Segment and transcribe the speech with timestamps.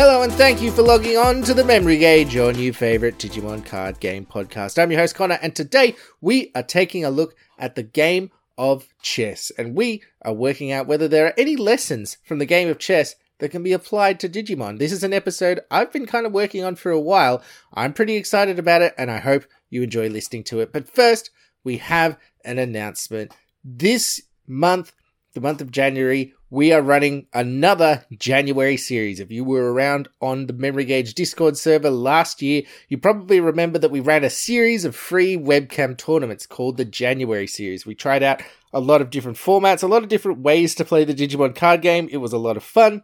[0.00, 3.66] Hello and thank you for logging on to the Memory Gauge, your new favorite Digimon
[3.66, 4.80] card game podcast.
[4.80, 8.86] I'm your host Connor, and today we are taking a look at the game of
[9.02, 12.78] chess, and we are working out whether there are any lessons from the game of
[12.78, 14.78] chess that can be applied to Digimon.
[14.78, 17.42] This is an episode I've been kind of working on for a while.
[17.74, 20.72] I'm pretty excited about it, and I hope you enjoy listening to it.
[20.72, 21.30] But first,
[21.64, 23.34] we have an announcement.
[23.64, 24.92] This month,
[25.34, 29.20] the month of January, we are running another January series.
[29.20, 33.78] If you were around on the Memory Gauge Discord server last year, you probably remember
[33.78, 37.84] that we ran a series of free webcam tournaments called the January series.
[37.84, 41.04] We tried out a lot of different formats, a lot of different ways to play
[41.04, 42.08] the Digimon card game.
[42.10, 43.02] It was a lot of fun.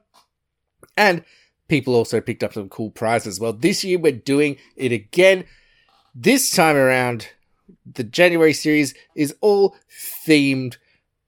[0.96, 1.22] And
[1.68, 3.40] people also picked up some cool prizes.
[3.40, 5.44] Well, this year we're doing it again.
[6.14, 7.28] This time around,
[7.84, 9.76] the January series is all
[10.26, 10.76] themed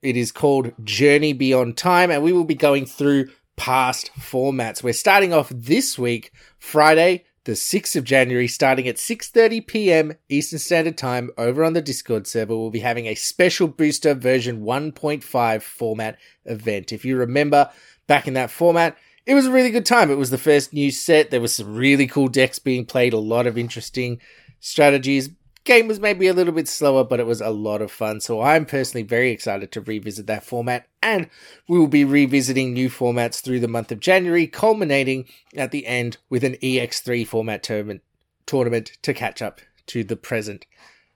[0.06, 4.80] it is called Journey Beyond Time, and we will be going through past formats.
[4.80, 6.30] We're starting off this week,
[6.60, 10.12] Friday, the 6th of January, starting at 6:30 p.m.
[10.28, 12.56] Eastern Standard Time over on the Discord server.
[12.56, 16.92] We'll be having a special booster version 1.5 format event.
[16.92, 17.70] If you remember
[18.06, 20.12] back in that format, it was a really good time.
[20.12, 21.30] It was the first new set.
[21.30, 24.20] There was some really cool decks being played, a lot of interesting
[24.60, 25.30] strategies
[25.66, 28.20] game was maybe a little bit slower, but it was a lot of fun.
[28.20, 31.28] So I'm personally very excited to revisit that format, and
[31.68, 36.16] we will be revisiting new formats through the month of January, culminating at the end
[36.30, 38.02] with an EX3 format tournament
[38.46, 40.66] tournament to catch up to the present.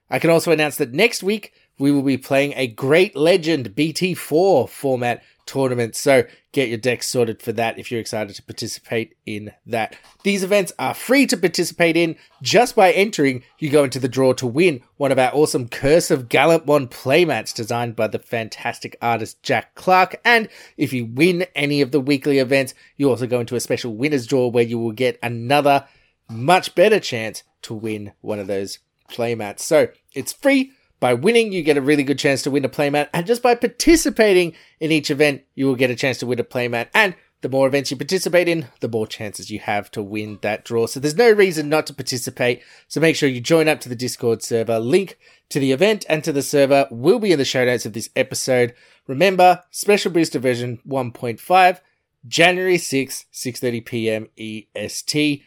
[0.09, 4.69] I can also announce that next week we will be playing a Great Legend BT4
[4.69, 5.95] format tournament.
[5.95, 9.95] So get your decks sorted for that if you're excited to participate in that.
[10.21, 13.41] These events are free to participate in just by entering.
[13.57, 17.51] You go into the draw to win one of our awesome Curse of Gallantmon playmats
[17.51, 20.21] designed by the fantastic artist Jack Clark.
[20.23, 23.95] And if you win any of the weekly events, you also go into a special
[23.95, 25.87] winner's draw where you will get another
[26.29, 28.77] much better chance to win one of those
[29.09, 29.61] playmats.
[29.61, 33.09] So it's free by winning, you get a really good chance to win a playmat,
[33.13, 36.43] and just by participating in each event, you will get a chance to win a
[36.45, 36.87] playmat.
[36.93, 40.63] And the more events you participate in, the more chances you have to win that
[40.63, 40.85] draw.
[40.85, 42.61] So there's no reason not to participate.
[42.87, 44.79] So make sure you join up to the Discord server.
[44.79, 45.17] Link
[45.49, 48.11] to the event and to the server will be in the show notes of this
[48.15, 48.75] episode.
[49.07, 51.79] Remember, special booster version 1.5,
[52.27, 54.27] January 6th, 6:30 p.m.
[54.37, 55.41] EST,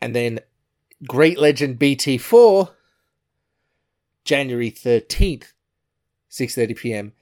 [0.00, 0.38] and then
[1.04, 2.70] Great Legend BT4
[4.28, 5.54] January 13th,
[6.30, 7.12] 6:30 p.m.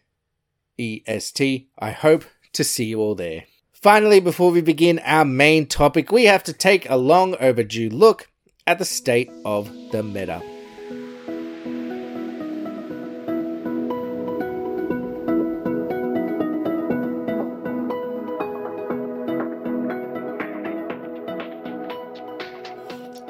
[0.77, 1.69] EST.
[1.79, 3.45] I hope to see you all there.
[3.73, 8.29] Finally, before we begin our main topic, we have to take a long overdue look
[8.67, 10.43] at the state of the meta.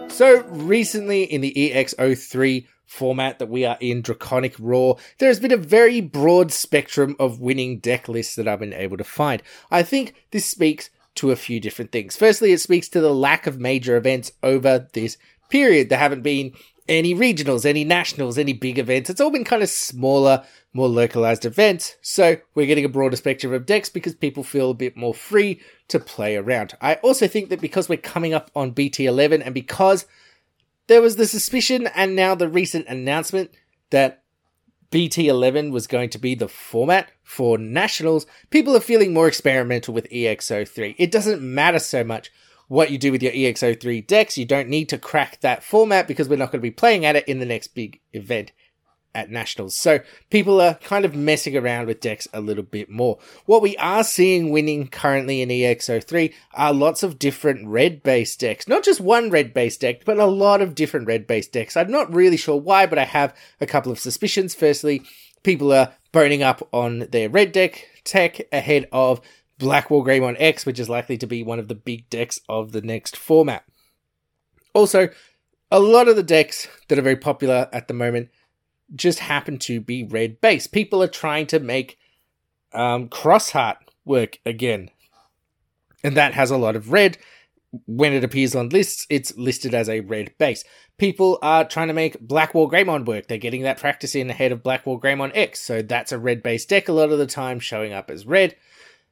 [0.08, 2.64] So recently in the EX03
[2.96, 7.40] format that we are in, Draconic Roar, there has been a very broad spectrum of
[7.40, 9.42] winning deck lists that I've been able to find.
[9.70, 12.16] I think this speaks to a few different things.
[12.16, 15.18] Firstly, it speaks to the lack of major events over this
[15.50, 15.90] period.
[15.90, 16.52] There haven't been
[16.88, 19.10] any regionals, any nationals, any big events.
[19.10, 21.96] It's all been kind of smaller, more localized events.
[22.00, 25.60] So we're getting a broader spectrum of decks because people feel a bit more free
[25.88, 26.74] to play around.
[26.80, 30.06] I also think that because we're coming up on BT11 and because
[30.86, 33.50] there was the suspicion and now the recent announcement
[33.90, 34.22] that
[34.90, 38.26] BT11 was going to be the format for nationals.
[38.50, 40.94] People are feeling more experimental with EX03.
[40.98, 42.30] It doesn't matter so much
[42.68, 44.38] what you do with your EX03 decks.
[44.38, 47.16] You don't need to crack that format because we're not going to be playing at
[47.16, 48.52] it in the next big event
[49.16, 49.74] at nationals.
[49.74, 50.00] So
[50.30, 53.18] people are kind of messing around with decks a little bit more.
[53.46, 58.68] What we are seeing winning currently in EX03 are lots of different red based decks.
[58.68, 61.76] Not just one red based deck, but a lot of different red based decks.
[61.76, 64.54] I'm not really sure why, but I have a couple of suspicions.
[64.54, 65.02] Firstly,
[65.42, 69.22] people are boning up on their red deck tech ahead of
[69.58, 72.72] Black War Greymon X, which is likely to be one of the big decks of
[72.72, 73.64] the next format.
[74.74, 75.08] Also,
[75.70, 78.28] a lot of the decks that are very popular at the moment
[78.94, 80.66] just happen to be red base.
[80.66, 81.98] People are trying to make
[82.72, 84.90] um, Xros Heart work again.
[86.04, 87.18] And that has a lot of red.
[87.86, 90.64] When it appears on lists, it's listed as a red base.
[90.98, 93.26] People are trying to make Black War Greymon work.
[93.26, 96.42] They're getting that practice in ahead of Black War Greymon X, so that's a red
[96.42, 98.56] base deck a lot of the time, showing up as red.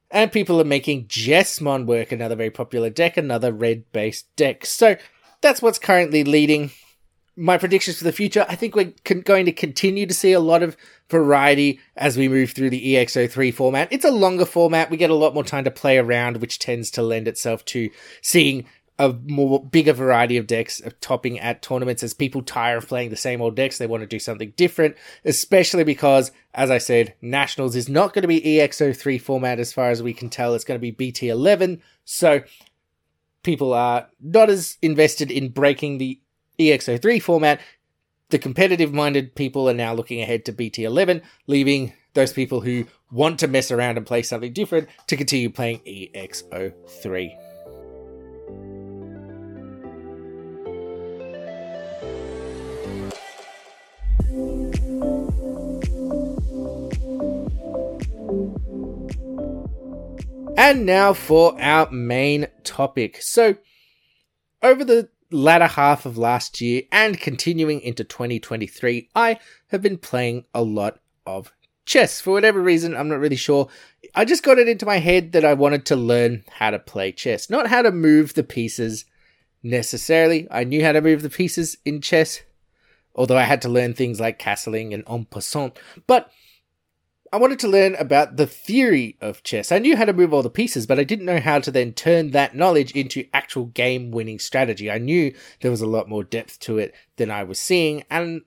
[0.09, 4.65] And people are making Jesmon work, another very popular deck, another red base deck.
[4.65, 4.95] So
[5.41, 6.71] that's what's currently leading
[7.37, 10.39] my predictions for the future, I think we're con- going to continue to see a
[10.39, 10.77] lot of
[11.09, 13.87] variety as we move through the EX03 format.
[13.91, 14.89] It's a longer format.
[14.89, 17.89] We get a lot more time to play around, which tends to lend itself to
[18.21, 18.65] seeing
[18.97, 23.09] a more bigger variety of decks of topping at tournaments as people tire of playing
[23.09, 23.77] the same old decks.
[23.77, 24.95] They want to do something different,
[25.25, 29.89] especially because, as I said, Nationals is not going to be EX03 format as far
[29.89, 30.53] as we can tell.
[30.55, 31.81] It's going to be BT11.
[32.05, 32.43] So
[33.43, 36.19] people are not as invested in breaking the
[36.59, 37.61] EX03 format.
[38.29, 43.39] The competitive minded people are now looking ahead to BT11, leaving those people who want
[43.39, 47.37] to mess around and play something different to continue playing EX03.
[60.57, 63.21] And now for our main topic.
[63.21, 63.57] So,
[64.63, 70.45] over the latter half of last year and continuing into 2023, I have been playing
[70.53, 71.51] a lot of
[71.85, 72.21] chess.
[72.21, 73.69] For whatever reason, I'm not really sure.
[74.13, 77.11] I just got it into my head that I wanted to learn how to play
[77.11, 79.05] chess, not how to move the pieces
[79.61, 80.47] necessarily.
[80.49, 82.41] I knew how to move the pieces in chess,
[83.15, 85.77] although I had to learn things like castling and en passant.
[86.07, 86.31] But
[87.33, 89.71] I wanted to learn about the theory of chess.
[89.71, 91.91] I knew how to move all the pieces, but I didn't know how to then
[91.91, 94.91] turn that knowledge into actual game winning strategy.
[94.91, 98.41] I knew there was a lot more depth to it than I was seeing, and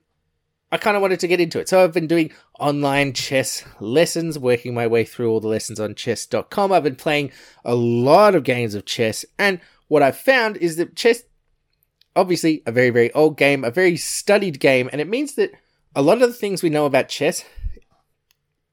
[0.71, 1.67] I kind of wanted to get into it.
[1.67, 5.93] So I've been doing online chess lessons, working my way through all the lessons on
[5.93, 6.71] chess.com.
[6.71, 7.31] I've been playing
[7.65, 11.23] a lot of games of chess, and what I've found is that chess,
[12.15, 15.51] obviously, a very, very old game, a very studied game, and it means that
[15.95, 17.43] a lot of the things we know about chess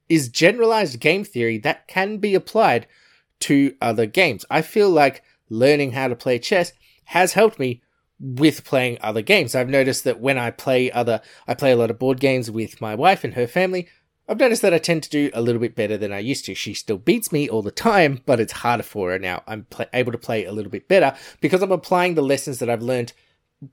[0.08, 2.86] is generalized game theory that can be applied
[3.40, 4.44] to other games.
[4.50, 6.72] I feel like learning how to play chess
[7.04, 7.82] has helped me
[8.18, 9.54] with playing other games.
[9.54, 12.80] I've noticed that when I play other, I play a lot of board games with
[12.80, 13.88] my wife and her family.
[14.28, 16.54] I've noticed that I tend to do a little bit better than I used to.
[16.54, 19.42] She still beats me all the time, but it's harder for her now.
[19.46, 22.70] I'm pl- able to play a little bit better because I'm applying the lessons that
[22.70, 23.12] I've learned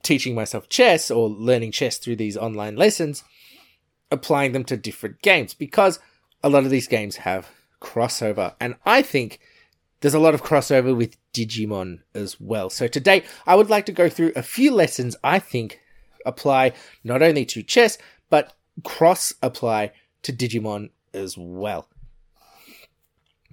[0.04, 3.24] teaching myself chess or learning chess through these online lessons,
[4.12, 6.00] applying them to different games because
[6.44, 7.50] a lot of these games have
[7.82, 9.40] crossover, and I think
[10.02, 12.70] there's a lot of crossover with Digimon as well.
[12.70, 15.80] So today, I would like to go through a few lessons I think
[16.26, 16.74] apply
[17.04, 17.98] not only to chess,
[18.30, 18.54] but
[18.84, 19.92] cross apply
[20.24, 21.88] to Digimon as well.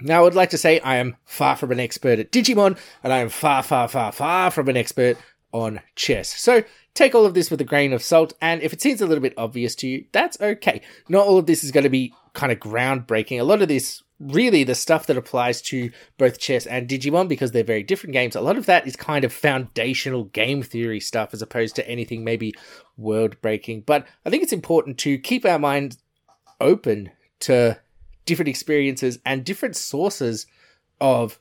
[0.01, 3.13] Now, I would like to say I am far from an expert at Digimon, and
[3.13, 5.19] I am far, far, far, far from an expert
[5.53, 6.29] on chess.
[6.41, 6.65] So
[6.95, 9.23] take all of this with a grain of salt, and if it seems a little
[9.23, 10.83] bit obvious to you, that's okay.
[11.09, 13.41] Not all of this is going to be kind of groundbreaking.
[13.41, 17.53] A lot of this, really, the stuff that applies to both chess and Digimon, because
[17.53, 21.33] they're very different games, a lot of that is kind of foundational game theory stuff
[21.33, 22.55] as opposed to anything maybe
[22.97, 23.83] world breaking.
[23.83, 25.99] But I think it's important to keep our minds
[26.61, 27.11] open
[27.41, 27.81] to
[28.27, 30.47] different experiences and different sources
[31.01, 31.39] of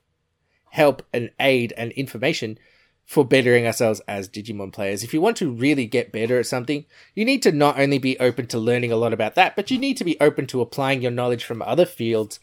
[0.71, 2.57] help and aid and information
[3.09, 5.03] for bettering ourselves as Digimon players.
[5.03, 6.85] If you want to really get better at something,
[7.15, 9.79] you need to not only be open to learning a lot about that, but you
[9.79, 12.39] need to be open to applying your knowledge from other fields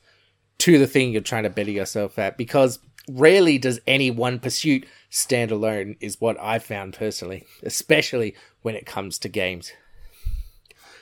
[0.58, 4.84] to the thing you're trying to better yourself at because rarely does any one pursuit
[5.08, 9.70] stand alone is what I've found personally, especially when it comes to games.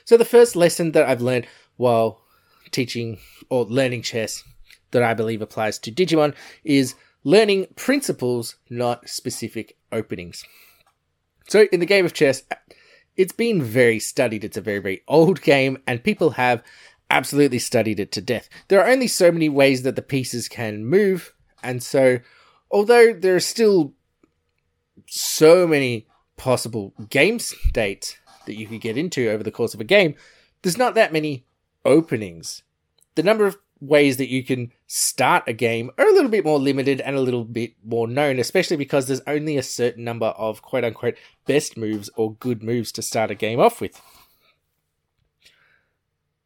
[0.03, 1.47] So the first lesson that I've learned
[1.77, 2.21] while
[2.69, 3.17] teaching
[3.49, 4.43] or learning chess
[4.91, 6.93] that I believe applies to Digimon is
[7.25, 10.45] learning principles, not specific openings.
[11.49, 12.43] So, in the game of chess,
[13.17, 14.45] it's been very studied.
[14.45, 16.63] It's a very, very old game, and people have
[17.09, 18.47] absolutely studied it to death.
[18.69, 22.19] There are only so many ways that the pieces can move, and so,
[22.71, 23.93] although there are still
[25.07, 29.85] so many possible game states that you could get into over the course of a
[29.85, 30.15] game,
[30.61, 31.45] there's not that many
[31.83, 32.63] openings.
[33.15, 36.59] The number of ways that you can start a game are a little bit more
[36.59, 40.61] limited and a little bit more known, especially because there's only a certain number of
[40.61, 41.15] quote unquote
[41.45, 44.01] best moves or good moves to start a game off with.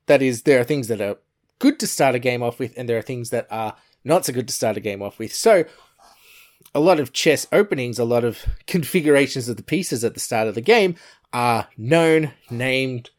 [0.07, 1.17] That is, there are things that are
[1.59, 4.33] good to start a game off with, and there are things that are not so
[4.33, 5.33] good to start a game off with.
[5.33, 5.65] So,
[6.74, 10.48] a lot of chess openings, a lot of configurations of the pieces at the start
[10.48, 10.95] of the game
[11.31, 13.12] are known, named,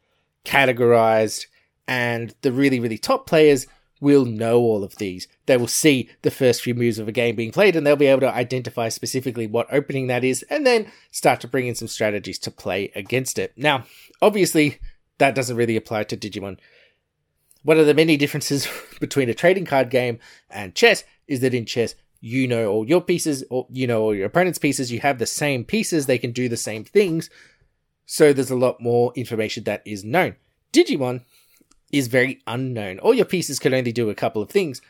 [0.43, 1.45] categorized,
[1.87, 3.67] and the really, really top players
[4.01, 5.27] will know all of these.
[5.45, 8.07] They will see the first few moves of a game being played and they'll be
[8.07, 11.87] able to identify specifically what opening that is and then start to bring in some
[11.87, 13.53] strategies to play against it.
[13.55, 13.85] Now,
[14.21, 14.79] obviously,
[15.19, 16.57] that doesn't really apply to Digimon.
[17.63, 18.67] One of the many differences
[18.99, 23.01] between a trading card game and chess is that in chess, you know all your
[23.01, 26.31] pieces, or you know all your opponent's pieces, you have the same pieces, they can
[26.31, 27.29] do the same things.
[28.05, 30.35] So there's a lot more information that is known.
[30.73, 31.23] Digimon
[31.91, 32.99] is very unknown.
[32.99, 34.81] All your pieces can only do a couple of things,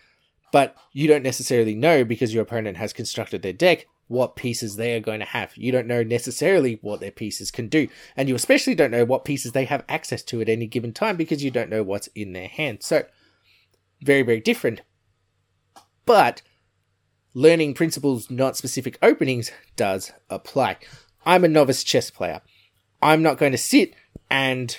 [0.52, 4.94] but you don't necessarily know because your opponent has constructed their deck what pieces they
[4.94, 5.56] are going to have.
[5.56, 7.88] You don't know necessarily what their pieces can do.
[8.18, 11.16] And you especially don't know what pieces they have access to at any given time
[11.16, 12.84] because you don't know what's in their hand.
[12.84, 13.06] So,
[14.02, 14.82] very, very different.
[16.06, 16.42] But
[17.34, 20.78] learning principles, not specific openings, does apply.
[21.26, 22.42] I'm a novice chess player.
[23.02, 23.94] I'm not going to sit
[24.30, 24.78] and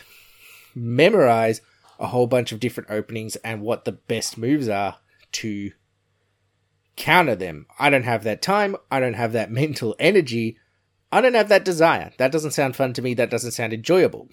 [0.75, 1.62] memorize
[2.03, 4.99] a whole bunch of different openings and what the best moves are
[5.31, 5.71] to
[6.97, 7.67] counter them.
[7.79, 8.77] I don't have that time.
[8.91, 10.59] I don't have that mental energy.
[11.11, 12.13] I don't have that desire.
[12.19, 13.15] That doesn't sound fun to me.
[13.15, 14.29] That doesn't sound enjoyable.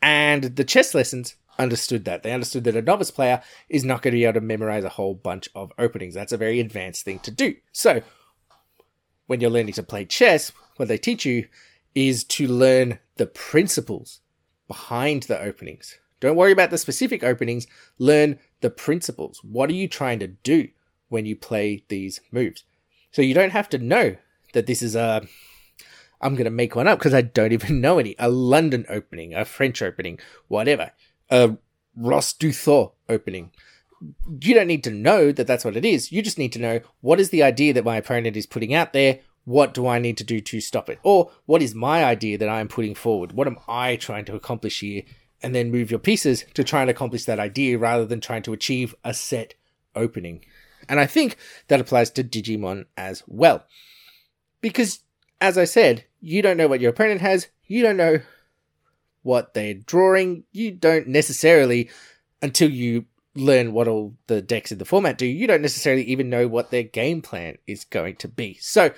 [0.00, 2.22] And the chess lessons understood that.
[2.22, 4.90] They understood that a novice player is not going to be able to memorize a
[4.90, 6.14] whole bunch of openings.
[6.14, 7.56] That's a very advanced thing to do.
[7.72, 8.02] So,
[9.26, 11.48] when you're learning to play chess, what they teach you
[11.96, 14.20] is to learn the principles
[14.68, 15.98] behind the openings.
[16.20, 17.66] Don't worry about the specific openings,
[17.98, 19.40] learn the principles.
[19.42, 20.68] What are you trying to do
[21.08, 22.64] when you play these moves?
[23.10, 24.16] So you don't have to know
[24.52, 25.26] that this is a.
[26.20, 28.14] I'm going to make one up because I don't even know any.
[28.18, 30.92] A London opening, a French opening, whatever.
[31.30, 31.56] A
[31.96, 33.50] Ross Duthor opening.
[34.40, 36.12] You don't need to know that that's what it is.
[36.12, 38.92] You just need to know what is the idea that my opponent is putting out
[38.92, 39.20] there.
[39.48, 40.98] What do I need to do to stop it?
[41.02, 43.32] Or what is my idea that I'm putting forward?
[43.32, 45.04] What am I trying to accomplish here
[45.42, 48.52] and then move your pieces to try and accomplish that idea rather than trying to
[48.52, 49.54] achieve a set
[49.94, 50.44] opening.
[50.86, 51.38] And I think
[51.68, 53.64] that applies to Digimon as well.
[54.60, 55.00] Because,
[55.40, 58.20] as I said, you don't know what your opponent has, you don't know
[59.22, 61.88] what they're drawing, you don't necessarily,
[62.42, 66.28] until you learn what all the decks in the format do, you don't necessarily even
[66.28, 68.58] know what their game plan is going to be.
[68.60, 68.90] So,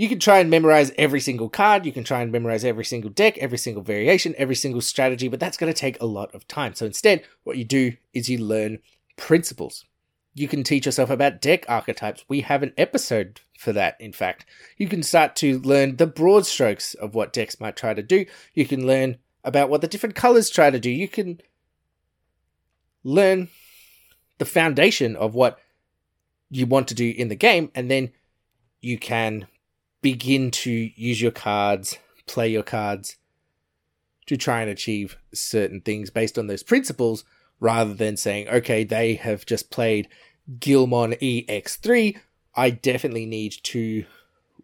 [0.00, 3.10] you can try and memorize every single card, you can try and memorize every single
[3.10, 6.48] deck, every single variation, every single strategy, but that's going to take a lot of
[6.48, 6.74] time.
[6.74, 8.78] So instead, what you do is you learn
[9.18, 9.84] principles.
[10.32, 12.24] You can teach yourself about deck archetypes.
[12.28, 14.46] We have an episode for that, in fact.
[14.78, 18.24] You can start to learn the broad strokes of what decks might try to do.
[18.54, 20.88] You can learn about what the different colors try to do.
[20.90, 21.42] You can
[23.04, 23.48] learn
[24.38, 25.58] the foundation of what
[26.48, 28.12] you want to do in the game, and then
[28.80, 29.46] you can
[30.02, 33.16] begin to use your cards, play your cards
[34.26, 37.24] to try and achieve certain things based on those principles
[37.58, 40.08] rather than saying, okay, they have just played
[40.58, 42.16] Guilmon EX3.
[42.54, 44.04] I definitely need to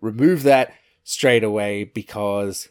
[0.00, 0.72] remove that
[1.04, 2.68] straight away because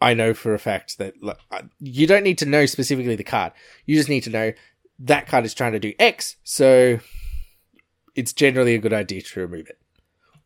[0.00, 1.38] I know for a fact that look,
[1.80, 3.52] you don't need to know specifically the card.
[3.84, 4.52] You just need to know
[5.00, 6.98] that card is trying to do X, so
[8.14, 9.78] it's generally a good idea to remove it.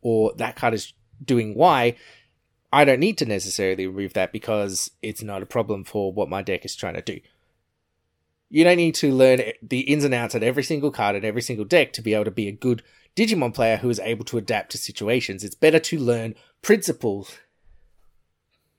[0.03, 0.93] Or that card is
[1.25, 1.97] doing Y,
[2.73, 6.43] I don't need to necessarily remove that because it's not a problem for what my
[6.43, 7.21] deck is trying to do.
[8.49, 11.43] You don't need to learn the ins and outs of every single card and every
[11.43, 12.83] single deck to be able to be a good
[13.17, 15.45] Digimon player who is able to adapt to situations.
[15.45, 17.39] It's better to learn principles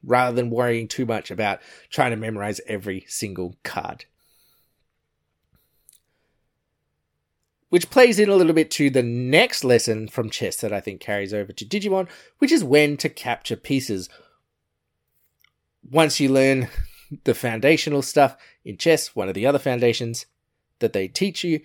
[0.04, 1.60] rather than worrying too much about
[1.90, 4.06] trying to memorize every single card.
[7.74, 11.02] Which plays in a little bit to the next lesson from chess that I think
[11.02, 14.10] carries over to Digimon, which is when to capture pieces.
[15.90, 16.68] Once you learn
[17.24, 20.28] the foundational stuff in chess, one of the other foundations
[20.78, 21.62] that they teach you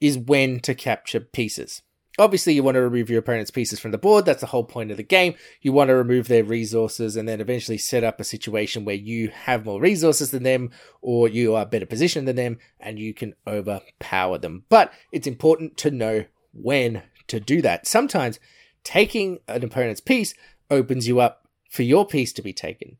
[0.00, 1.82] is when to capture pieces.
[2.18, 4.24] Obviously, you want to remove your opponent's pieces from the board.
[4.24, 5.34] That's the whole point of the game.
[5.62, 9.28] You want to remove their resources and then eventually set up a situation where you
[9.28, 10.70] have more resources than them
[11.00, 14.64] or you are better positioned than them and you can overpower them.
[14.68, 17.86] But it's important to know when to do that.
[17.86, 18.40] Sometimes
[18.82, 20.34] taking an opponent's piece
[20.70, 22.96] opens you up for your piece to be taken.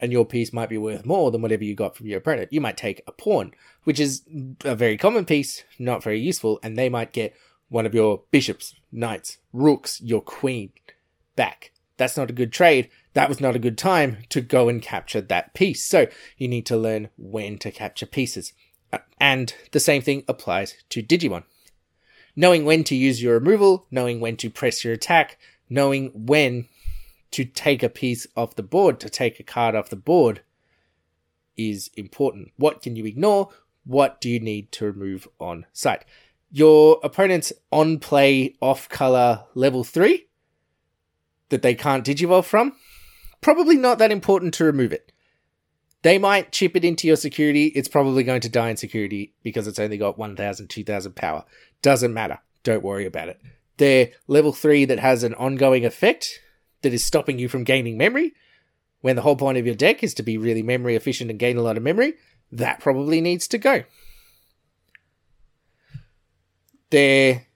[0.00, 2.52] And your piece might be worth more than whatever you got from your opponent.
[2.52, 3.52] You might take a pawn,
[3.84, 4.22] which is
[4.64, 7.36] a very common piece, not very useful, and they might get
[7.72, 10.72] one of your bishops, knights, rooks, your queen
[11.36, 11.72] back.
[11.96, 12.90] That's not a good trade.
[13.14, 15.82] That was not a good time to go and capture that piece.
[15.84, 18.52] So you need to learn when to capture pieces.
[18.92, 21.44] Uh, and the same thing applies to Digimon.
[22.36, 25.38] Knowing when to use your removal, knowing when to press your attack,
[25.70, 26.66] knowing when
[27.30, 30.42] to take a piece off the board, to take a card off the board
[31.56, 32.52] is important.
[32.56, 33.48] What can you ignore?
[33.84, 36.04] What do you need to remove on sight?
[36.52, 40.26] Your opponent's on play off color level 3
[41.48, 42.74] that they can't digivolve from,
[43.40, 45.10] probably not that important to remove it.
[46.02, 47.66] They might chip it into your security.
[47.66, 51.44] It's probably going to die in security because it's only got 1000, 2000 power.
[51.80, 52.38] Doesn't matter.
[52.64, 53.40] Don't worry about it.
[53.78, 56.40] Their level 3 that has an ongoing effect,
[56.82, 58.34] that is stopping you from gaining memory,
[59.00, 61.56] when the whole point of your deck is to be really memory efficient and gain
[61.56, 62.14] a lot of memory,
[62.50, 63.84] that probably needs to go.
[66.92, 67.46] Their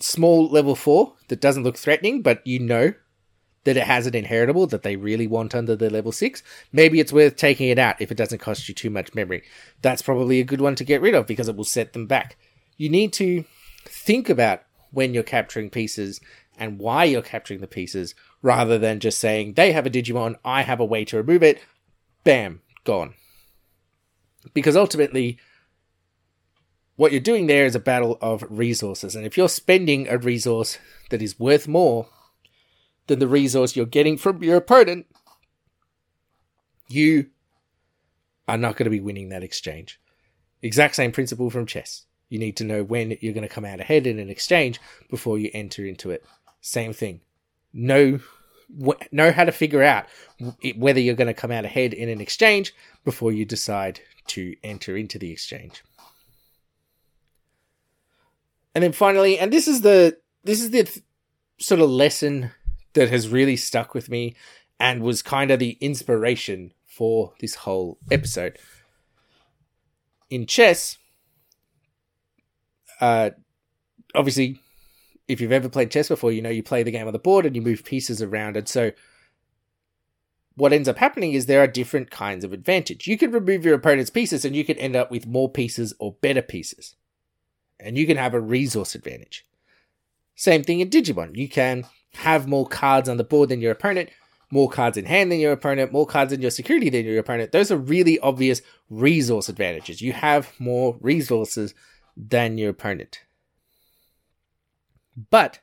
[0.00, 2.94] small level 4 that doesn't look threatening, but you know
[3.64, 7.12] that it has an inheritable that they really want under the level 6, maybe it's
[7.12, 9.42] worth taking it out if it doesn't cost you too much memory.
[9.82, 12.36] That's probably a good one to get rid of because it will set them back.
[12.76, 13.44] You need to
[13.84, 16.20] think about when you're capturing pieces
[16.56, 20.62] and why you're capturing the pieces rather than just saying they have a Digimon, I
[20.62, 21.60] have a way to remove it,
[22.22, 23.14] bam, gone.
[24.54, 25.36] Because ultimately,
[26.98, 29.14] what you're doing there is a battle of resources.
[29.14, 30.78] And if you're spending a resource
[31.10, 32.08] that is worth more
[33.06, 35.06] than the resource you're getting from your opponent,
[36.88, 37.30] you
[38.48, 40.00] are not going to be winning that exchange.
[40.60, 42.04] Exact same principle from chess.
[42.30, 45.38] You need to know when you're going to come out ahead in an exchange before
[45.38, 46.24] you enter into it.
[46.60, 47.20] Same thing.
[47.72, 48.18] Know
[49.12, 50.06] know how to figure out
[50.76, 52.74] whether you're going to come out ahead in an exchange
[53.04, 55.82] before you decide to enter into the exchange.
[58.78, 61.04] And then finally, and this is the this is the th-
[61.58, 62.52] sort of lesson
[62.92, 64.36] that has really stuck with me
[64.78, 68.56] and was kind of the inspiration for this whole episode.
[70.30, 70.96] In chess,
[73.00, 73.30] uh,
[74.14, 74.60] obviously,
[75.26, 77.46] if you've ever played chess before, you know you play the game on the board
[77.46, 78.56] and you move pieces around.
[78.56, 78.92] And so,
[80.54, 83.08] what ends up happening is there are different kinds of advantage.
[83.08, 86.12] You can remove your opponent's pieces and you can end up with more pieces or
[86.20, 86.94] better pieces.
[87.80, 89.44] And you can have a resource advantage.
[90.34, 91.36] Same thing in Digimon.
[91.36, 94.10] You can have more cards on the board than your opponent,
[94.50, 97.52] more cards in hand than your opponent, more cards in your security than your opponent.
[97.52, 100.00] Those are really obvious resource advantages.
[100.00, 101.74] You have more resources
[102.16, 103.20] than your opponent.
[105.30, 105.60] But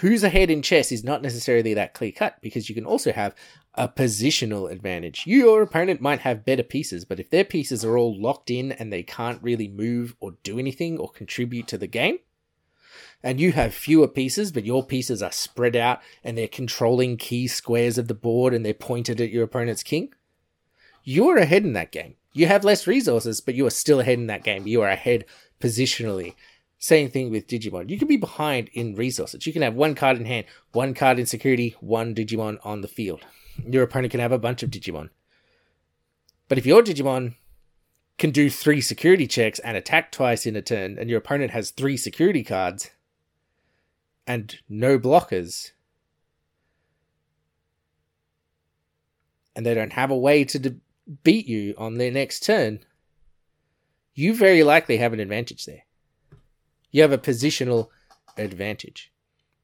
[0.00, 3.34] who's ahead in chess is not necessarily that clear cut because you can also have
[3.74, 5.24] a positional advantage.
[5.26, 8.92] Your opponent might have better pieces, but if their pieces are all locked in and
[8.92, 12.18] they can't really move or do anything or contribute to the game,
[13.22, 17.46] and you have fewer pieces, but your pieces are spread out and they're controlling key
[17.46, 20.12] squares of the board and they're pointed at your opponent's king,
[21.02, 22.14] you're ahead in that game.
[22.32, 24.66] You have less resources, but you are still ahead in that game.
[24.66, 25.24] You are ahead
[25.60, 26.34] positionally.
[26.78, 27.88] Same thing with Digimon.
[27.88, 29.46] You can be behind in resources.
[29.46, 32.88] You can have one card in hand, one card in security, one Digimon on the
[32.88, 33.22] field.
[33.66, 35.08] Your opponent can have a bunch of Digimon.
[36.48, 37.34] But if your Digimon
[38.18, 41.70] can do three security checks and attack twice in a turn, and your opponent has
[41.70, 42.90] three security cards,
[44.26, 45.70] and no blockers.
[49.54, 50.76] And they don't have a way to de-
[51.22, 52.80] beat you on their next turn.
[54.14, 55.85] You very likely have an advantage there.
[56.90, 57.88] You have a positional
[58.36, 59.12] advantage.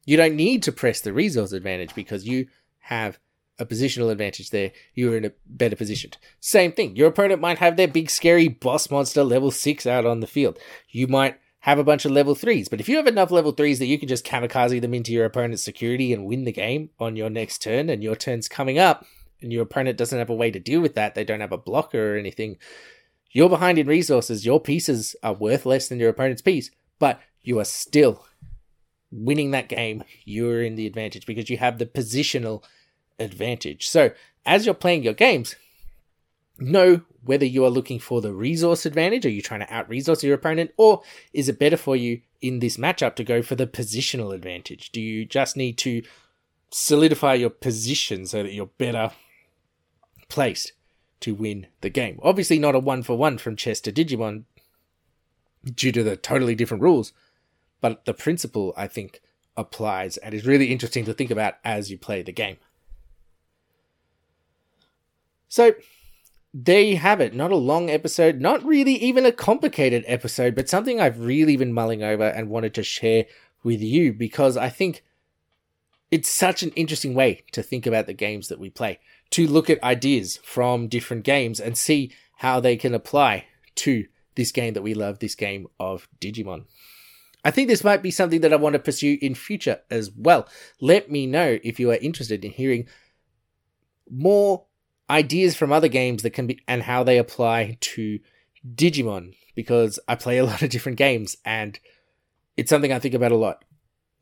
[0.04, 2.48] You don't need to press the resource advantage because you
[2.80, 3.18] have
[3.58, 4.72] a positional advantage there.
[4.94, 6.12] You're in a better position.
[6.40, 6.96] Same thing.
[6.96, 10.58] Your opponent might have their big scary boss monster level 6 out on the field.
[10.88, 12.68] You might have a bunch of level threes.
[12.68, 15.24] But if you have enough level threes that you can just kamikaze them into your
[15.24, 19.06] opponent's security and win the game on your next turn, and your turn's coming up,
[19.40, 21.58] and your opponent doesn't have a way to deal with that, they don't have a
[21.58, 22.56] blocker or anything,
[23.30, 26.70] you're behind in resources, your pieces are worth less than your opponent's piece,
[27.02, 28.24] but you are still
[29.10, 30.04] winning that game.
[30.24, 32.62] You're in the advantage because you have the positional
[33.18, 33.88] advantage.
[33.88, 34.12] So,
[34.46, 35.56] as you're playing your games,
[36.60, 40.22] know whether you are looking for the resource advantage, are you trying to out resource
[40.22, 43.66] your opponent, or is it better for you in this matchup to go for the
[43.66, 44.92] positional advantage?
[44.92, 46.04] Do you just need to
[46.70, 49.10] solidify your position so that you're better
[50.28, 50.70] placed
[51.18, 52.20] to win the game?
[52.22, 54.44] Obviously, not a one for one from chess to Digimon
[55.64, 57.12] due to the totally different rules,
[57.80, 59.20] but the principle, I think,
[59.56, 62.56] applies and is really interesting to think about as you play the game.
[65.48, 65.74] So,
[66.54, 67.34] there you have it.
[67.34, 71.72] Not a long episode, not really even a complicated episode, but something I've really been
[71.72, 73.26] mulling over and wanted to share
[73.62, 75.04] with you because I think
[76.10, 78.98] it's such an interesting way to think about the games that we play,
[79.30, 83.46] to look at ideas from different games and see how they can apply
[83.76, 86.64] to this game that we love, this game of Digimon.
[87.44, 90.48] I think this might be something that I want to pursue in future as well.
[90.80, 92.86] Let me know if you are interested in hearing
[94.08, 94.66] more
[95.10, 98.20] ideas from other games that can be and how they apply to
[98.74, 101.78] Digimon because I play a lot of different games and
[102.56, 103.64] it's something I think about a lot.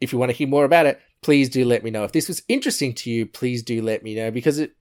[0.00, 2.04] If you want to hear more about it, please do let me know.
[2.04, 4.74] If this was interesting to you, please do let me know because it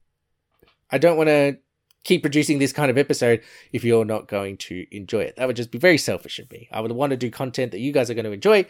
[0.91, 1.57] I don't want to
[2.03, 5.35] keep producing this kind of episode if you're not going to enjoy it.
[5.35, 6.69] That would just be very selfish of me.
[6.71, 8.65] I would want to do content that you guys are going to enjoy,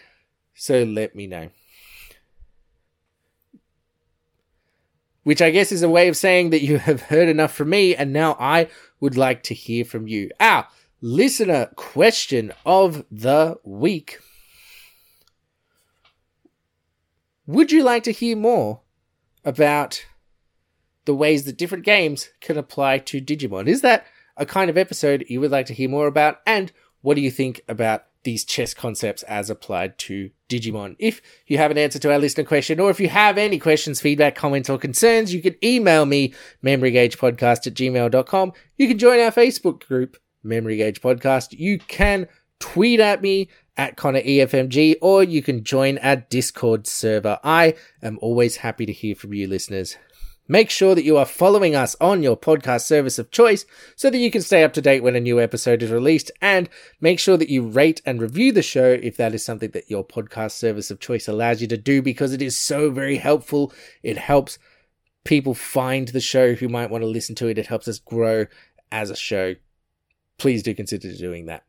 [0.54, 1.50] so let me know.
[5.24, 7.96] Which I guess is a way of saying that you have heard enough from me,
[7.96, 8.68] and now I
[9.00, 10.32] would like to hear from you.
[10.40, 10.68] Our
[11.02, 14.20] listener question of the week.
[17.46, 18.82] Would you like to hear more
[19.44, 20.06] about
[21.10, 23.66] the ways that different games can apply to Digimon?
[23.66, 24.06] Is that
[24.38, 26.38] a kind of episode you would like to hear more about?
[26.46, 30.96] And what do you think about these chess concepts as applied to Digimon?
[31.00, 34.00] If you have an answer to our listener question, or if you have any questions,
[34.00, 38.54] feedback, comments, or concerns, you can email me, memorygaugepodcast at gmail.com.
[38.78, 41.58] You can join our Facebook group, Memory Gauge Podcast.
[41.58, 42.28] You can
[42.60, 47.40] tweet at me at Connor EFMG, or you can join our Discord server.
[47.44, 49.98] I am always happy to hear from you listeners.
[50.52, 54.18] Make sure that you are following us on your podcast service of choice so that
[54.18, 56.32] you can stay up to date when a new episode is released.
[56.42, 56.68] And
[57.00, 60.04] make sure that you rate and review the show if that is something that your
[60.04, 63.72] podcast service of choice allows you to do because it is so very helpful.
[64.02, 64.58] It helps
[65.24, 67.60] people find the show who might want to listen to it.
[67.60, 68.48] It helps us grow
[68.92, 69.54] as a show.
[70.40, 71.64] Please do consider doing that.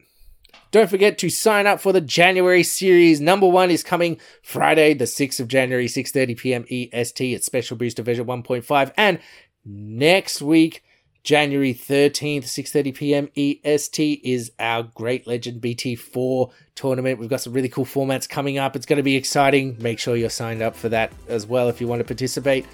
[0.71, 3.21] Don't forget to sign up for the January series.
[3.21, 6.65] Number one is coming Friday, the 6th of January, 6.30 p.m.
[6.71, 8.93] EST at Special Booster version 1.5.
[8.97, 9.19] And
[9.65, 10.85] next week,
[11.23, 13.29] January 13th, 6.30 p.m.
[13.37, 17.19] EST is our Great Legend BT4 tournament.
[17.19, 18.75] We've got some really cool formats coming up.
[18.75, 19.77] It's going to be exciting.
[19.81, 22.67] Make sure you're signed up for that as well if you want to participate.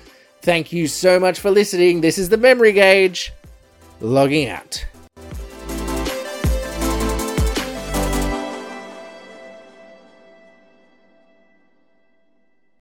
[0.43, 2.03] Thank you so much for listening.
[2.03, 3.33] This is the Memory Gauge,
[4.01, 4.85] logging out.